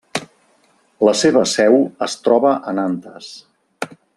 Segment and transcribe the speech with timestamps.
[1.07, 3.33] La seva seu es troba a Nantes.